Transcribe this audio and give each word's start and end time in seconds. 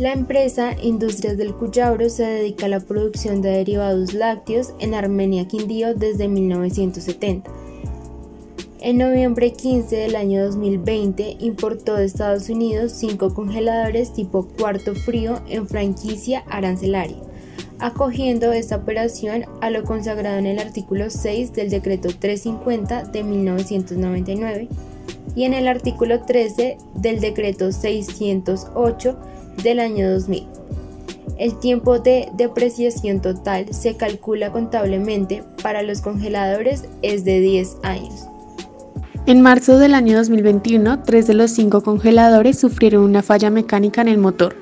La 0.00 0.14
empresa 0.14 0.74
Industrias 0.82 1.36
del 1.36 1.52
Cuyabro 1.52 2.08
se 2.08 2.24
dedica 2.24 2.64
a 2.64 2.70
la 2.70 2.80
producción 2.80 3.42
de 3.42 3.50
derivados 3.50 4.14
lácteos 4.14 4.72
en 4.78 4.94
Armenia 4.94 5.46
Quindío 5.46 5.94
desde 5.94 6.26
1970. 6.26 7.50
En 8.80 8.96
noviembre 8.96 9.52
15 9.52 9.94
del 9.94 10.16
año 10.16 10.46
2020 10.46 11.36
importó 11.40 11.96
de 11.96 12.06
Estados 12.06 12.48
Unidos 12.48 12.92
cinco 12.92 13.34
congeladores 13.34 14.14
tipo 14.14 14.48
cuarto 14.58 14.94
frío 14.94 15.42
en 15.50 15.68
franquicia 15.68 16.44
arancelaria, 16.48 17.18
acogiendo 17.78 18.52
esta 18.52 18.76
operación 18.76 19.44
a 19.60 19.68
lo 19.68 19.84
consagrado 19.84 20.38
en 20.38 20.46
el 20.46 20.60
artículo 20.60 21.10
6 21.10 21.52
del 21.52 21.68
decreto 21.68 22.08
350 22.08 23.04
de 23.04 23.22
1999 23.22 24.68
y 25.36 25.44
en 25.44 25.52
el 25.52 25.68
artículo 25.68 26.22
13 26.22 26.78
del 26.94 27.20
decreto 27.20 27.70
608 27.70 29.18
del 29.62 29.80
año 29.80 30.10
2000. 30.10 30.46
El 31.38 31.58
tiempo 31.58 31.98
de 31.98 32.28
depreciación 32.36 33.20
total 33.20 33.72
se 33.72 33.96
calcula 33.96 34.52
contablemente 34.52 35.42
para 35.62 35.82
los 35.82 36.02
congeladores 36.02 36.84
es 37.00 37.24
de 37.24 37.40
10 37.40 37.78
años. 37.82 38.26
En 39.26 39.42
marzo 39.42 39.78
del 39.78 39.94
año 39.94 40.16
2021, 40.16 41.02
tres 41.02 41.26
de 41.26 41.34
los 41.34 41.50
cinco 41.50 41.82
congeladores 41.82 42.58
sufrieron 42.58 43.04
una 43.04 43.22
falla 43.22 43.48
mecánica 43.48 44.00
en 44.00 44.08
el 44.08 44.18
motor, 44.18 44.56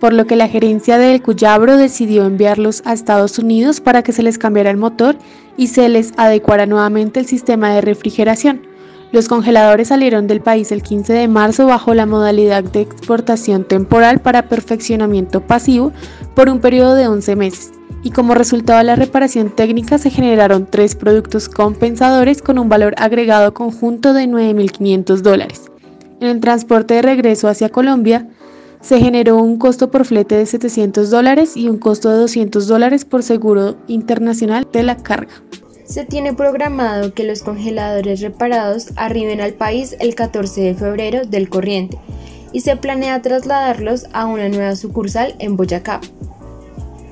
por 0.00 0.12
lo 0.12 0.26
que 0.26 0.36
la 0.36 0.48
gerencia 0.48 0.98
del 0.98 1.20
Cuyabro 1.20 1.76
decidió 1.76 2.24
enviarlos 2.24 2.82
a 2.84 2.92
Estados 2.92 3.38
Unidos 3.38 3.80
para 3.80 4.02
que 4.02 4.12
se 4.12 4.22
les 4.22 4.38
cambiara 4.38 4.70
el 4.70 4.76
motor 4.76 5.16
y 5.56 5.66
se 5.66 5.88
les 5.88 6.12
adecuara 6.16 6.66
nuevamente 6.66 7.20
el 7.20 7.26
sistema 7.26 7.74
de 7.74 7.80
refrigeración. 7.80 8.73
Los 9.14 9.28
congeladores 9.28 9.86
salieron 9.88 10.26
del 10.26 10.40
país 10.40 10.72
el 10.72 10.82
15 10.82 11.12
de 11.12 11.28
marzo 11.28 11.66
bajo 11.66 11.94
la 11.94 12.04
modalidad 12.04 12.64
de 12.64 12.80
exportación 12.80 13.62
temporal 13.62 14.18
para 14.18 14.48
perfeccionamiento 14.48 15.40
pasivo 15.40 15.92
por 16.34 16.48
un 16.48 16.58
periodo 16.58 16.96
de 16.96 17.06
11 17.06 17.36
meses 17.36 17.70
y 18.02 18.10
como 18.10 18.34
resultado 18.34 18.78
de 18.78 18.84
la 18.86 18.96
reparación 18.96 19.54
técnica 19.54 19.98
se 19.98 20.10
generaron 20.10 20.66
tres 20.68 20.96
productos 20.96 21.48
compensadores 21.48 22.42
con 22.42 22.58
un 22.58 22.68
valor 22.68 22.96
agregado 22.98 23.54
conjunto 23.54 24.14
de 24.14 24.24
9.500 24.26 25.20
dólares. 25.20 25.70
En 26.20 26.26
el 26.26 26.40
transporte 26.40 26.94
de 26.94 27.02
regreso 27.02 27.46
hacia 27.46 27.68
Colombia 27.68 28.28
se 28.80 28.98
generó 28.98 29.36
un 29.36 29.58
costo 29.58 29.92
por 29.92 30.06
flete 30.06 30.38
de 30.38 30.46
700 30.46 31.08
dólares 31.08 31.56
y 31.56 31.68
un 31.68 31.78
costo 31.78 32.10
de 32.10 32.16
200 32.16 32.66
dólares 32.66 33.04
por 33.04 33.22
seguro 33.22 33.76
internacional 33.86 34.66
de 34.72 34.82
la 34.82 34.96
carga. 34.96 35.34
Se 35.84 36.04
tiene 36.04 36.32
programado 36.32 37.12
que 37.12 37.24
los 37.24 37.42
congeladores 37.42 38.20
reparados 38.20 38.88
arriben 38.96 39.40
al 39.40 39.52
país 39.52 39.96
el 40.00 40.14
14 40.14 40.60
de 40.62 40.74
febrero 40.74 41.24
del 41.26 41.48
corriente 41.48 41.98
y 42.52 42.60
se 42.60 42.76
planea 42.76 43.20
trasladarlos 43.20 44.06
a 44.12 44.26
una 44.26 44.48
nueva 44.48 44.76
sucursal 44.76 45.34
en 45.38 45.56
Boyacá. 45.56 46.00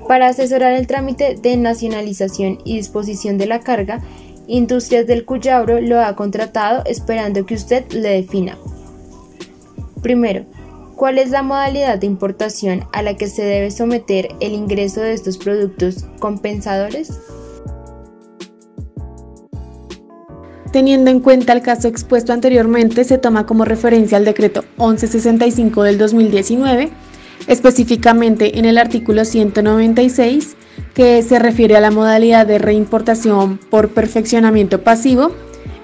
Para 0.08 0.28
asesorar 0.28 0.72
el 0.72 0.86
trámite 0.86 1.36
de 1.40 1.56
nacionalización 1.56 2.58
y 2.64 2.76
disposición 2.76 3.38
de 3.38 3.46
la 3.46 3.60
carga, 3.60 4.00
Industrias 4.46 5.06
del 5.06 5.24
Cuyabro 5.24 5.80
lo 5.80 6.00
ha 6.00 6.16
contratado 6.16 6.82
esperando 6.86 7.46
que 7.46 7.54
usted 7.54 7.90
le 7.92 8.08
defina. 8.10 8.58
Primero, 10.02 10.44
¿cuál 10.96 11.18
es 11.18 11.30
la 11.30 11.42
modalidad 11.42 11.98
de 11.98 12.06
importación 12.06 12.84
a 12.92 13.02
la 13.02 13.16
que 13.16 13.28
se 13.28 13.44
debe 13.44 13.70
someter 13.70 14.28
el 14.40 14.52
ingreso 14.52 15.00
de 15.00 15.12
estos 15.12 15.38
productos 15.38 16.04
compensadores? 16.18 17.20
Teniendo 20.72 21.10
en 21.10 21.20
cuenta 21.20 21.52
el 21.52 21.60
caso 21.60 21.86
expuesto 21.86 22.32
anteriormente, 22.32 23.04
se 23.04 23.18
toma 23.18 23.44
como 23.44 23.66
referencia 23.66 24.16
el 24.16 24.24
decreto 24.24 24.64
1165 24.78 25.82
del 25.82 25.98
2019, 25.98 26.88
específicamente 27.46 28.58
en 28.58 28.64
el 28.64 28.78
artículo 28.78 29.26
196, 29.26 30.56
que 30.94 31.22
se 31.22 31.38
refiere 31.38 31.76
a 31.76 31.80
la 31.80 31.90
modalidad 31.90 32.46
de 32.46 32.58
reimportación 32.58 33.58
por 33.58 33.90
perfeccionamiento 33.90 34.82
pasivo. 34.82 35.32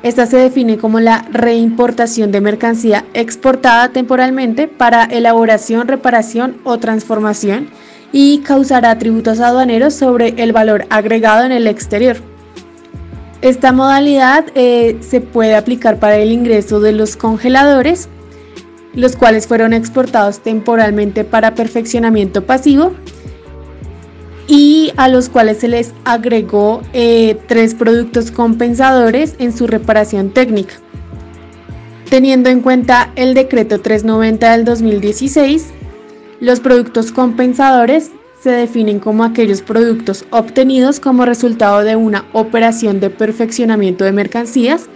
Esta 0.02 0.24
se 0.24 0.38
define 0.38 0.78
como 0.78 1.00
la 1.00 1.26
reimportación 1.32 2.32
de 2.32 2.40
mercancía 2.40 3.04
exportada 3.12 3.90
temporalmente 3.90 4.68
para 4.68 5.04
elaboración, 5.04 5.86
reparación 5.86 6.56
o 6.64 6.78
transformación 6.78 7.68
y 8.10 8.38
causará 8.38 8.96
tributos 8.96 9.40
aduaneros 9.40 9.92
sobre 9.92 10.28
el 10.38 10.52
valor 10.52 10.86
agregado 10.88 11.44
en 11.44 11.52
el 11.52 11.66
exterior. 11.66 12.27
Esta 13.40 13.72
modalidad 13.72 14.46
eh, 14.54 14.98
se 15.00 15.20
puede 15.20 15.54
aplicar 15.54 16.00
para 16.00 16.16
el 16.16 16.32
ingreso 16.32 16.80
de 16.80 16.92
los 16.92 17.16
congeladores, 17.16 18.08
los 18.94 19.14
cuales 19.14 19.46
fueron 19.46 19.72
exportados 19.72 20.40
temporalmente 20.40 21.22
para 21.22 21.54
perfeccionamiento 21.54 22.44
pasivo 22.44 22.94
y 24.48 24.92
a 24.96 25.08
los 25.08 25.28
cuales 25.28 25.58
se 25.58 25.68
les 25.68 25.92
agregó 26.04 26.82
eh, 26.92 27.38
tres 27.46 27.74
productos 27.74 28.32
compensadores 28.32 29.36
en 29.38 29.56
su 29.56 29.68
reparación 29.68 30.30
técnica. 30.30 30.74
Teniendo 32.10 32.48
en 32.48 32.60
cuenta 32.60 33.12
el 33.14 33.34
decreto 33.34 33.80
390 33.80 34.50
del 34.50 34.64
2016, 34.64 35.66
los 36.40 36.58
productos 36.58 37.12
compensadores 37.12 38.10
se 38.40 38.50
definen 38.50 39.00
como 39.00 39.24
aquellos 39.24 39.62
productos 39.62 40.24
obtenidos 40.30 41.00
como 41.00 41.24
resultado 41.24 41.80
de 41.80 41.96
una 41.96 42.24
operación 42.32 43.00
de 43.00 43.10
perfeccionamiento 43.10 44.04
de 44.04 44.12
mercancías 44.12 44.88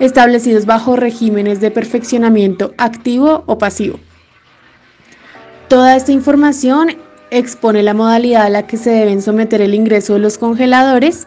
establecidos 0.00 0.66
bajo 0.66 0.96
regímenes 0.96 1.60
de 1.60 1.70
perfeccionamiento 1.70 2.74
activo 2.78 3.44
o 3.46 3.58
pasivo. 3.58 3.98
Toda 5.68 5.96
esta 5.96 6.12
información 6.12 6.96
expone 7.30 7.82
la 7.82 7.94
modalidad 7.94 8.46
a 8.46 8.50
la 8.50 8.66
que 8.66 8.76
se 8.76 8.90
deben 8.90 9.22
someter 9.22 9.62
el 9.62 9.74
ingreso 9.74 10.14
de 10.14 10.18
los 10.18 10.36
congeladores, 10.36 11.26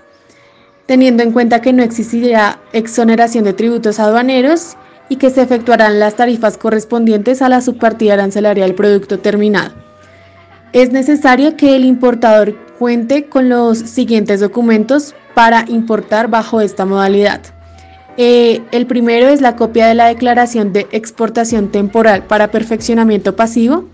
teniendo 0.86 1.24
en 1.24 1.32
cuenta 1.32 1.62
que 1.62 1.74
no 1.74 1.82
existirá 1.82 2.60
exoneración 2.72 3.46
de 3.46 3.54
tributos 3.54 4.00
aduaneros 4.00 4.78
y 5.10 5.16
que 5.16 5.30
se 5.30 5.42
efectuarán 5.42 6.00
las 6.00 6.16
tarifas 6.16 6.58
correspondientes 6.58 7.42
a 7.42 7.50
la 7.50 7.62
subpartida 7.62 8.14
arancelaria 8.14 8.66
del 8.66 8.76
producto 8.76 9.20
terminado 9.20 9.87
es 10.74 10.92
necesario 10.92 11.56
que 11.56 11.76
el 11.76 11.86
importador 11.86 12.56
cuente 12.78 13.26
con 13.26 13.50
los 13.50 13.78
siguientes 13.80 14.40
documentos 14.40 15.16
para 15.34 15.66
importar 15.68 16.30
bajo 16.30 16.62
esta 16.62 16.86
modalidad. 16.86 17.42
Eh, 18.18 18.62
el 18.72 18.88
primero 18.88 19.28
es 19.28 19.42
la 19.42 19.56
copia 19.56 19.88
de 19.88 19.94
la 19.94 20.08
declaración 20.08 20.74
de 20.74 20.88
exportación 20.92 21.70
temporal 21.70 22.24
para 22.24 22.50
perfeccionamiento 22.50 23.36
pasivo. 23.36 23.86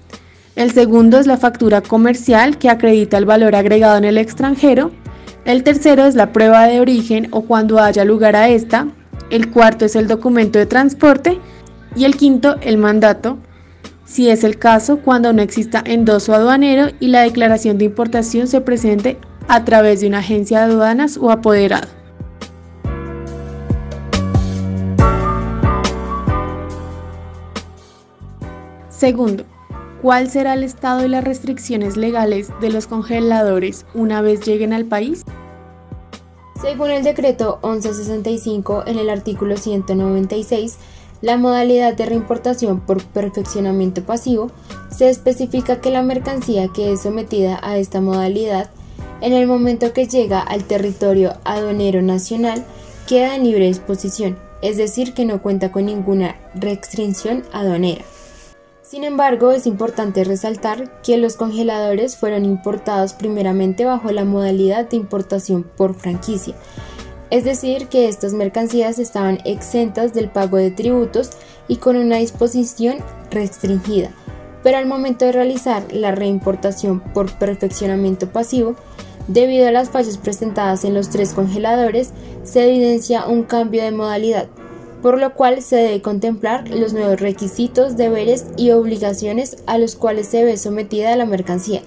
El 0.56 0.72
segundo 0.72 1.20
es 1.20 1.28
la 1.28 1.38
factura 1.38 1.82
comercial 1.82 2.58
que 2.58 2.70
acredita 2.70 3.18
el 3.18 3.26
valor 3.26 3.56
agregado 3.56 3.98
en 3.98 4.06
el 4.06 4.18
extranjero. 4.18 4.92
El 5.46 5.64
tercero 5.64 6.06
es 6.06 6.16
la 6.16 6.32
prueba 6.32 6.68
de 6.68 6.80
origen 6.80 7.28
o 7.32 7.42
cuando 7.42 7.80
haya 7.80 8.06
lugar 8.06 8.36
a 8.36 8.48
esta. 8.48 8.88
El 9.30 9.52
cuarto 9.52 9.86
es 9.86 9.96
el 9.96 10.08
documento 10.08 10.60
de 10.60 10.66
transporte. 10.66 11.40
Y 11.96 12.06
el 12.06 12.16
quinto, 12.16 12.56
el 12.62 12.78
mandato 12.78 13.38
si 14.06 14.30
es 14.30 14.44
el 14.44 14.58
caso 14.60 14.98
cuando 14.98 15.34
no 15.34 15.42
exista 15.42 15.84
endoso 15.86 16.34
aduanero 16.34 16.88
y 17.00 17.08
la 17.08 17.22
declaración 17.22 17.78
de 17.78 17.86
importación 17.86 18.48
se 18.48 18.62
presente 18.62 19.18
a 19.48 19.64
través 19.66 20.02
de 20.02 20.08
una 20.08 20.20
agencia 20.20 20.66
de 20.66 20.74
aduanas 20.74 21.18
o 21.18 21.32
apoderado. 21.32 21.88
Segundo, 28.90 29.44
¿cuál 30.02 30.30
será 30.30 30.54
el 30.54 30.64
estado 30.64 31.04
y 31.04 31.10
las 31.10 31.26
restricciones 31.26 31.98
legales 31.98 32.50
de 32.62 32.70
los 32.70 32.88
congeladores 32.88 33.86
una 33.94 34.22
vez 34.22 34.46
lleguen 34.46 34.72
al 34.72 34.86
país? 34.86 35.26
Según 36.62 36.92
el 36.92 37.04
decreto 37.04 37.60
1165 37.64 38.84
en 38.88 38.98
el 38.98 39.10
artículo 39.10 39.58
196, 39.58 40.78
la 41.24 41.38
modalidad 41.38 41.94
de 41.94 42.06
reimportación 42.06 42.82
por 42.82 43.02
perfeccionamiento 43.02 44.04
pasivo 44.04 44.52
se 44.94 45.10
especifica 45.10 45.80
que 45.80 45.90
la 45.90 46.02
mercancía 46.02 46.68
que 46.68 46.92
es 46.92 47.04
sometida 47.04 47.62
a 47.64 47.78
esta 47.78 48.02
modalidad 48.02 48.70
en 49.22 49.32
el 49.32 49.48
momento 49.48 49.94
que 49.94 50.06
llega 50.06 50.42
al 50.42 50.66
territorio 50.66 51.36
aduanero 51.46 52.02
nacional 52.02 52.66
queda 53.08 53.38
en 53.38 53.46
libre 53.46 53.68
disposición, 53.68 54.38
es 54.62 54.76
decir, 54.76 55.14
que 55.14 55.24
no 55.24 55.42
cuenta 55.42 55.72
con 55.72 55.86
ninguna 55.86 56.36
restricción 56.56 57.44
aduanera. 57.54 58.04
Sin 58.82 59.06
embargo, 59.06 59.54
es 59.54 59.66
importante 59.66 60.26
resaltar 60.26 61.02
que 61.04 61.16
los 61.16 61.38
congeladores 61.38 62.18
fueron 62.18 62.44
importados 62.44 63.14
primeramente 63.14 63.86
bajo 63.86 64.12
la 64.12 64.26
modalidad 64.26 64.90
de 64.90 64.98
importación 64.98 65.64
por 65.64 65.96
franquicia, 65.96 66.54
es 67.34 67.44
decir, 67.44 67.88
que 67.88 68.08
estas 68.08 68.34
mercancías 68.34 69.00
estaban 69.00 69.40
exentas 69.44 70.14
del 70.14 70.30
pago 70.30 70.58
de 70.58 70.70
tributos 70.70 71.32
y 71.68 71.78
con 71.78 71.96
una 71.96 72.18
disposición 72.18 72.98
restringida, 73.32 74.12
pero 74.62 74.78
al 74.78 74.86
momento 74.86 75.26
de 75.26 75.32
realizar 75.32 75.82
la 75.92 76.12
reimportación 76.12 77.00
por 77.00 77.32
perfeccionamiento 77.40 78.30
pasivo, 78.30 78.76
debido 79.28 79.68
a 79.68 79.72
las 79.72 79.90
fallas 79.90 80.20
presentadas 80.20 80.86
en 80.86 80.94
los 80.94 81.10
tres 81.10 81.34
congeladores, 81.34 82.12
se 82.44 82.70
evidencia 82.70 83.26
un 83.26 83.42
cambio 83.42 83.82
de 83.82 83.90
modalidad, 83.90 84.46
por 85.02 85.18
lo 85.18 85.34
cual 85.34 85.64
se 85.64 85.78
debe 85.78 86.04
contemplar 86.04 86.70
los 86.70 86.94
nuevos 86.94 87.20
requisitos, 87.20 87.98
deberes 87.98 88.46
y 88.58 88.70
obligaciones 88.70 89.58
a 89.66 89.80
los 89.80 89.96
cuales 89.96 90.28
se 90.28 90.46
ve 90.46 90.56
sometida 90.58 91.16
la 91.16 91.26
mercancía, 91.26 91.82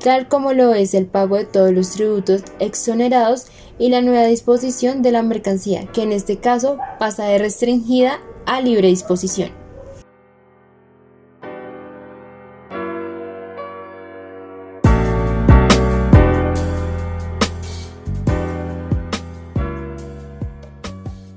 tal 0.00 0.28
como 0.28 0.52
lo 0.52 0.74
es 0.74 0.94
el 0.94 1.06
pago 1.06 1.36
de 1.36 1.44
todos 1.44 1.72
los 1.72 1.92
tributos 1.92 2.42
exonerados 2.58 3.46
y 3.78 3.90
la 3.90 4.00
nueva 4.00 4.24
disposición 4.24 5.02
de 5.02 5.12
la 5.12 5.22
mercancía, 5.22 5.86
que 5.92 6.02
en 6.02 6.12
este 6.12 6.38
caso 6.38 6.78
pasa 6.98 7.24
de 7.24 7.38
restringida 7.38 8.18
a 8.46 8.60
libre 8.60 8.88
disposición. 8.88 9.50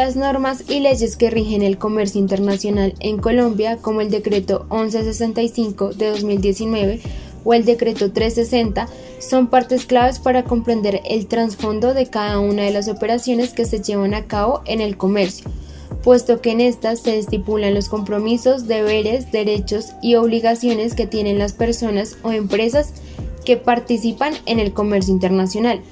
Las 0.00 0.16
normas 0.16 0.64
y 0.66 0.80
leyes 0.80 1.18
que 1.18 1.28
rigen 1.28 1.60
el 1.60 1.76
comercio 1.76 2.22
internacional 2.22 2.94
en 3.00 3.18
Colombia, 3.18 3.76
como 3.76 4.00
el 4.00 4.08
Decreto 4.08 4.64
1165 4.70 5.92
de 5.92 6.08
2019 6.08 7.00
o 7.44 7.52
el 7.52 7.66
Decreto 7.66 8.10
360, 8.10 8.88
son 9.18 9.48
partes 9.48 9.84
claves 9.84 10.18
para 10.18 10.44
comprender 10.44 11.02
el 11.04 11.26
trasfondo 11.26 11.92
de 11.92 12.06
cada 12.06 12.40
una 12.40 12.62
de 12.62 12.70
las 12.70 12.88
operaciones 12.88 13.52
que 13.52 13.66
se 13.66 13.82
llevan 13.82 14.14
a 14.14 14.24
cabo 14.24 14.62
en 14.64 14.80
el 14.80 14.96
comercio, 14.96 15.50
puesto 16.02 16.40
que 16.40 16.52
en 16.52 16.62
estas 16.62 17.00
se 17.00 17.18
estipulan 17.18 17.74
los 17.74 17.90
compromisos, 17.90 18.66
deberes, 18.66 19.30
derechos 19.30 19.90
y 20.00 20.14
obligaciones 20.14 20.94
que 20.94 21.06
tienen 21.06 21.38
las 21.38 21.52
personas 21.52 22.16
o 22.22 22.32
empresas 22.32 22.94
que 23.44 23.58
participan 23.58 24.32
en 24.46 24.60
el 24.60 24.72
comercio 24.72 25.12
internacional 25.12 25.82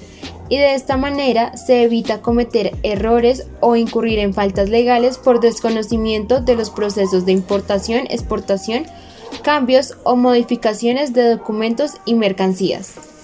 y 0.49 0.57
de 0.57 0.73
esta 0.73 0.97
manera 0.97 1.55
se 1.55 1.83
evita 1.83 2.21
cometer 2.21 2.75
errores 2.83 3.47
o 3.61 3.75
incurrir 3.75 4.19
en 4.19 4.33
faltas 4.33 4.69
legales 4.69 5.17
por 5.17 5.39
desconocimiento 5.39 6.41
de 6.41 6.55
los 6.55 6.71
procesos 6.71 7.25
de 7.25 7.31
importación, 7.31 8.07
exportación, 8.09 8.85
cambios 9.43 9.95
o 10.03 10.15
modificaciones 10.15 11.13
de 11.13 11.29
documentos 11.29 11.93
y 12.05 12.15
mercancías. 12.15 13.18